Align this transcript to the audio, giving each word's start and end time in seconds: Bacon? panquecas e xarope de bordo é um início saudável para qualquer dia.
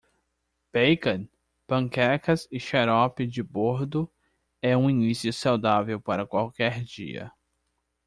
Bacon? 0.73 1.27
panquecas 1.67 2.47
e 2.51 2.59
xarope 2.59 3.27
de 3.27 3.43
bordo 3.43 4.11
é 4.59 4.75
um 4.75 4.89
início 4.89 5.31
saudável 5.31 6.01
para 6.01 6.25
qualquer 6.25 6.83
dia. 6.83 7.31